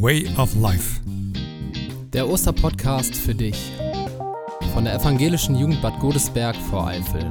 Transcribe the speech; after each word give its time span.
Way 0.00 0.28
of 0.36 0.54
Life. 0.54 1.00
Der 2.12 2.28
Osterpodcast 2.28 3.16
für 3.16 3.34
dich 3.34 3.72
von 4.72 4.84
der 4.84 4.94
evangelischen 4.94 5.56
Jugend 5.56 5.82
Bad 5.82 5.98
Godesberg 5.98 6.54
vor 6.54 6.86
Eifel. 6.86 7.28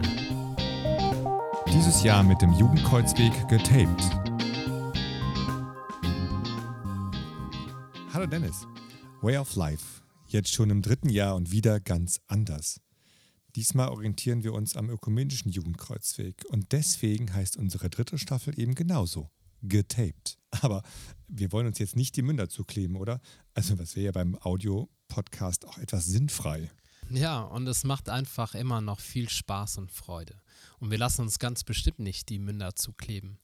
Dieses 1.73 2.03
Jahr 2.03 2.23
mit 2.23 2.41
dem 2.41 2.51
Jugendkreuzweg 2.51 3.31
getaped. 3.47 4.03
Hallo 8.11 8.25
Dennis. 8.25 8.67
Way 9.21 9.37
of 9.37 9.55
Life. 9.55 10.01
Jetzt 10.27 10.53
schon 10.53 10.69
im 10.69 10.81
dritten 10.81 11.07
Jahr 11.07 11.35
und 11.35 11.53
wieder 11.53 11.79
ganz 11.79 12.19
anders. 12.27 12.81
Diesmal 13.55 13.87
orientieren 13.87 14.43
wir 14.43 14.51
uns 14.51 14.75
am 14.75 14.89
ökumenischen 14.89 15.53
Jugendkreuzweg 15.53 16.43
und 16.49 16.73
deswegen 16.73 17.33
heißt 17.33 17.55
unsere 17.55 17.89
dritte 17.89 18.17
Staffel 18.17 18.59
eben 18.59 18.75
genauso 18.75 19.29
getaped. 19.61 20.37
Aber 20.61 20.83
wir 21.27 21.51
wollen 21.51 21.67
uns 21.67 21.79
jetzt 21.79 21.95
nicht 21.95 22.15
die 22.15 22.21
Münder 22.21 22.49
zukleben, 22.49 22.95
oder? 22.95 23.19
Also, 23.53 23.77
was 23.79 23.95
wäre 23.95 24.05
ja 24.05 24.11
beim 24.11 24.37
Audio-Podcast 24.41 25.65
auch 25.65 25.77
etwas 25.77 26.05
sinnfrei. 26.05 26.69
Ja, 27.09 27.41
und 27.41 27.67
es 27.67 27.83
macht 27.83 28.09
einfach 28.09 28.53
immer 28.53 28.81
noch 28.81 28.99
viel 28.99 29.29
Spaß 29.29 29.77
und 29.77 29.91
Freude. 29.91 30.41
Und 30.79 30.91
wir 30.91 30.97
lassen 30.97 31.21
uns 31.21 31.39
ganz 31.39 31.63
bestimmt 31.63 31.99
nicht 31.99 32.29
die 32.29 32.39
Münder 32.39 32.75
zukleben. 32.75 33.39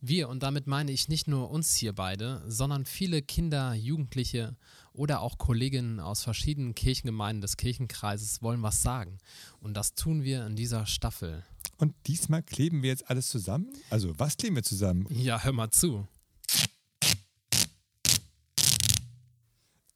Wir, 0.00 0.28
und 0.28 0.42
damit 0.42 0.66
meine 0.66 0.90
ich 0.90 1.08
nicht 1.08 1.28
nur 1.28 1.50
uns 1.50 1.76
hier 1.76 1.92
beide, 1.92 2.42
sondern 2.48 2.86
viele 2.86 3.22
Kinder, 3.22 3.72
Jugendliche 3.74 4.56
oder 4.92 5.20
auch 5.20 5.38
Kolleginnen 5.38 6.00
aus 6.00 6.24
verschiedenen 6.24 6.74
Kirchengemeinden 6.74 7.40
des 7.40 7.56
Kirchenkreises 7.56 8.42
wollen 8.42 8.62
was 8.62 8.82
sagen. 8.82 9.18
Und 9.60 9.74
das 9.74 9.94
tun 9.94 10.24
wir 10.24 10.44
in 10.44 10.56
dieser 10.56 10.86
Staffel. 10.86 11.44
Und 11.82 11.96
diesmal 12.06 12.44
kleben 12.44 12.84
wir 12.84 12.90
jetzt 12.90 13.10
alles 13.10 13.28
zusammen? 13.28 13.66
Also, 13.90 14.16
was 14.16 14.36
kleben 14.36 14.54
wir 14.54 14.62
zusammen? 14.62 15.04
Ja, 15.10 15.42
hör 15.42 15.50
mal 15.50 15.68
zu. 15.72 16.06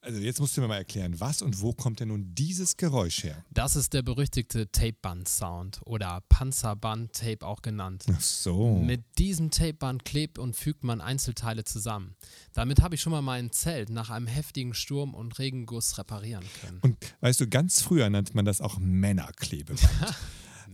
Also 0.01 0.19
jetzt 0.19 0.41
musst 0.41 0.56
du 0.56 0.61
mir 0.61 0.67
mal 0.67 0.78
erklären, 0.78 1.20
was 1.20 1.43
und 1.43 1.61
wo 1.61 1.73
kommt 1.73 2.01
denn 2.01 2.09
nun 2.09 2.34
dieses 2.34 2.77
Geräusch 2.77 3.23
her? 3.23 3.45
Das 3.53 3.77
ist 3.77 3.93
der 3.93 4.03
berüchtigte 4.03 4.69
Tapeband-Sound 4.70 5.81
oder 5.84 6.23
Panzerband-Tape 6.28 7.47
auch 7.47 7.62
genannt. 7.62 8.05
Ach 8.12 8.21
so. 8.21 8.78
Mit 8.78 9.05
diesem 9.19 9.53
Tapeband 9.53 10.05
klebt 10.05 10.41
und 10.41 10.56
fügt 10.56 10.83
man 10.83 11.00
Einzelteile 11.00 11.62
zusammen. 11.62 12.17
Damit 12.53 12.83
habe 12.83 12.97
ich 12.97 13.00
schon 13.00 13.12
mal 13.12 13.23
mein 13.23 13.53
Zelt 13.53 13.91
nach 13.91 14.11
einem 14.11 14.27
heftigen 14.27 14.75
Sturm 14.75 15.15
und 15.15 15.39
Regenguss 15.39 15.98
reparieren 15.98 16.45
können. 16.61 16.81
Und 16.81 16.97
weißt 17.21 17.41
du, 17.41 17.48
ganz 17.48 17.81
früher 17.81 18.11
nannte 18.11 18.34
man 18.34 18.45
das 18.45 18.61
auch 18.61 18.78
Männerklebeband. 18.81 19.81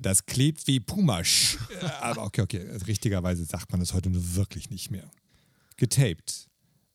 das 0.03 0.27
klebt 0.27 0.67
wie 0.67 0.81
Pumasch. 0.81 1.59
Aber 2.01 2.25
okay, 2.25 2.43
okay, 2.43 2.59
richtigerweise 2.87 3.45
sagt 3.45 3.71
man 3.71 3.81
das 3.81 3.95
heute 3.95 4.11
nur 4.11 4.35
wirklich 4.35 4.71
nicht 4.71 4.91
mehr. 4.91 5.11
Getaped. 5.77 6.49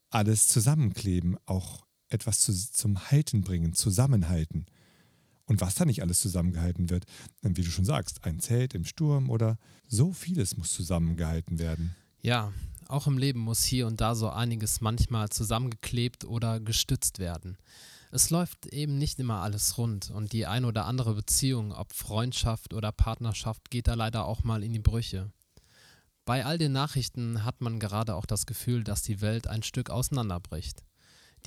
Alles 0.09 0.47
zusammenkleben, 0.47 1.37
auch 1.45 1.85
etwas 2.09 2.39
zu, 2.39 2.53
zum 2.53 3.11
Halten 3.11 3.41
bringen, 3.41 3.73
zusammenhalten. 3.73 4.65
Und 5.45 5.61
was 5.61 5.75
da 5.75 5.85
nicht 5.85 6.01
alles 6.01 6.19
zusammengehalten 6.19 6.89
wird, 6.89 7.05
wie 7.41 7.61
du 7.61 7.71
schon 7.71 7.85
sagst, 7.85 8.25
ein 8.25 8.39
Zelt 8.39 8.73
im 8.73 8.85
Sturm 8.85 9.29
oder 9.29 9.57
so 9.87 10.11
vieles 10.11 10.57
muss 10.57 10.73
zusammengehalten 10.73 11.57
werden. 11.57 11.95
Ja, 12.21 12.51
auch 12.87 13.07
im 13.07 13.17
Leben 13.17 13.39
muss 13.39 13.63
hier 13.63 13.87
und 13.87 14.01
da 14.01 14.15
so 14.15 14.29
einiges 14.29 14.81
manchmal 14.81 15.29
zusammengeklebt 15.29 16.25
oder 16.25 16.59
gestützt 16.59 17.19
werden. 17.19 17.57
Es 18.11 18.29
läuft 18.29 18.67
eben 18.67 18.97
nicht 18.97 19.19
immer 19.19 19.41
alles 19.41 19.77
rund 19.77 20.11
und 20.11 20.33
die 20.33 20.45
ein 20.45 20.65
oder 20.65 20.85
andere 20.85 21.13
Beziehung, 21.13 21.71
ob 21.71 21.93
Freundschaft 21.93 22.73
oder 22.73 22.91
Partnerschaft, 22.91 23.69
geht 23.69 23.87
da 23.87 23.93
leider 23.93 24.25
auch 24.25 24.43
mal 24.43 24.63
in 24.63 24.73
die 24.73 24.79
Brüche. 24.79 25.31
Bei 26.25 26.45
all 26.45 26.57
den 26.57 26.71
Nachrichten 26.71 27.43
hat 27.43 27.61
man 27.61 27.79
gerade 27.79 28.15
auch 28.15 28.25
das 28.25 28.45
Gefühl, 28.45 28.83
dass 28.83 29.01
die 29.01 29.21
Welt 29.21 29.47
ein 29.47 29.63
Stück 29.63 29.89
auseinanderbricht 29.89 30.83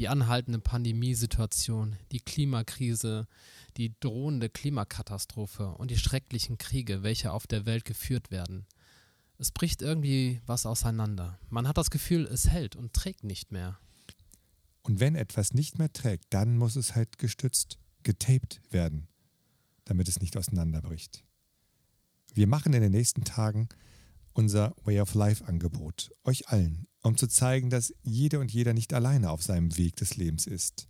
die 0.01 0.09
anhaltende 0.09 0.59
Pandemiesituation, 0.59 1.97
die 2.11 2.21
Klimakrise, 2.21 3.27
die 3.77 3.93
drohende 4.01 4.49
Klimakatastrophe 4.49 5.69
und 5.73 5.91
die 5.91 5.99
schrecklichen 5.99 6.57
Kriege, 6.57 7.03
welche 7.03 7.33
auf 7.33 7.47
der 7.47 7.67
Welt 7.67 7.85
geführt 7.85 8.31
werden. 8.31 8.67
Es 9.37 9.51
bricht 9.51 9.83
irgendwie 9.83 10.41
was 10.47 10.65
auseinander. 10.65 11.39
Man 11.49 11.69
hat 11.69 11.77
das 11.77 11.91
Gefühl, 11.91 12.25
es 12.25 12.49
hält 12.49 12.77
und 12.77 12.95
trägt 12.95 13.25
nicht 13.25 13.53
mehr. 13.53 13.79
Und 14.83 15.01
wenn 15.01 15.15
etwas 15.15 15.53
nicht 15.53 15.79
mehr 15.79 15.93
trägt, 15.93 16.27
dann 16.31 16.57
muss 16.57 16.77
es 16.77 16.95
halt 16.95 17.19
gestützt, 17.19 17.79
getaped 18.03 18.61
werden, 18.71 19.09
damit 19.85 20.09
es 20.09 20.21
nicht 20.21 20.37
auseinanderbricht. 20.37 21.25
Wir 22.35 22.47
machen 22.47 22.73
in 22.73 22.81
den 22.81 22.93
nächsten 22.93 23.25
Tagen 23.25 23.69
unser 24.33 24.75
Way 24.85 25.01
of 25.01 25.15
Life 25.15 25.45
Angebot, 25.45 26.11
euch 26.25 26.49
allen, 26.49 26.87
um 27.03 27.17
zu 27.17 27.27
zeigen, 27.27 27.71
dass 27.71 27.93
jede 28.03 28.39
und 28.39 28.53
jeder 28.53 28.73
nicht 28.73 28.93
alleine 28.93 29.31
auf 29.31 29.43
seinem 29.43 29.77
Weg 29.77 29.97
des 29.97 30.17
Lebens 30.17 30.47
ist. 30.47 30.89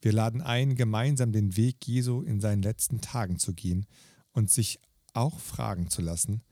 Wir 0.00 0.12
laden 0.12 0.42
ein, 0.42 0.74
gemeinsam 0.74 1.32
den 1.32 1.56
Weg 1.56 1.86
Jesu 1.86 2.22
in 2.22 2.40
seinen 2.40 2.62
letzten 2.62 3.00
Tagen 3.00 3.38
zu 3.38 3.54
gehen 3.54 3.86
und 4.32 4.50
sich 4.50 4.80
auch 5.12 5.38
fragen 5.38 5.90
zu 5.90 6.02
lassen, 6.02 6.42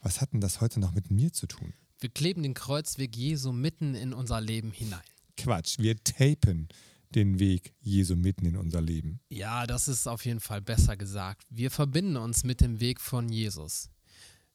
was 0.00 0.20
hat 0.20 0.32
denn 0.32 0.40
das 0.40 0.60
heute 0.60 0.80
noch 0.80 0.92
mit 0.92 1.10
mir 1.10 1.32
zu 1.32 1.46
tun? 1.46 1.72
Wir 1.98 2.10
kleben 2.10 2.42
den 2.42 2.54
Kreuzweg 2.54 3.16
Jesu 3.16 3.52
mitten 3.52 3.94
in 3.94 4.12
unser 4.12 4.40
Leben 4.40 4.72
hinein. 4.72 5.00
Quatsch, 5.36 5.78
wir 5.78 5.96
tapen 6.02 6.68
den 7.14 7.38
Weg 7.38 7.74
Jesu 7.80 8.16
mitten 8.16 8.46
in 8.46 8.56
unser 8.56 8.80
Leben. 8.80 9.20
Ja, 9.28 9.66
das 9.66 9.88
ist 9.88 10.06
auf 10.06 10.24
jeden 10.24 10.40
Fall 10.40 10.60
besser 10.60 10.96
gesagt. 10.96 11.44
Wir 11.50 11.70
verbinden 11.70 12.16
uns 12.16 12.44
mit 12.44 12.60
dem 12.60 12.80
Weg 12.80 13.00
von 13.00 13.28
Jesus. 13.28 13.90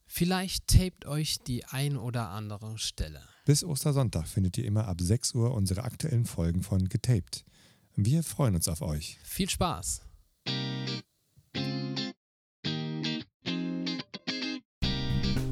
Vielleicht 0.06 0.68
tapet 0.68 1.06
euch 1.06 1.38
die 1.46 1.66
ein 1.66 1.98
oder 1.98 2.30
andere 2.30 2.78
Stelle. 2.78 3.22
Bis 3.46 3.64
Ostersonntag 3.64 4.28
findet 4.28 4.58
ihr 4.58 4.66
immer 4.66 4.88
ab 4.88 5.02
6 5.02 5.36
Uhr 5.36 5.54
unsere 5.54 5.84
aktuellen 5.84 6.26
Folgen 6.26 6.64
von 6.64 6.88
Getaped. 6.90 7.44
Wir 7.96 8.24
freuen 8.24 8.56
uns 8.56 8.68
auf 8.68 8.82
euch. 8.82 9.18
Viel 9.24 9.50
Spaß! 9.50 10.02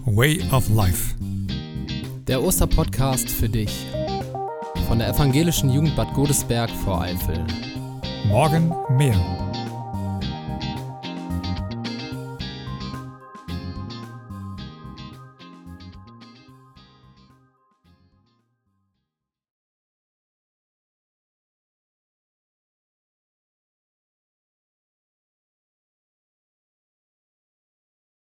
Way 0.05 0.41
of 0.51 0.69
Life. 0.69 1.15
Der 2.27 2.41
Osterpodcast 2.41 3.29
für 3.29 3.49
dich 3.49 3.85
von 4.85 4.99
der 4.99 5.09
evangelischen 5.09 5.69
Jugend 5.71 5.95
Bad 5.95 6.13
Godesberg 6.13 6.69
vor 6.69 7.01
Eifel. 7.01 7.43
Morgen 8.27 8.71
mehr. 8.89 9.44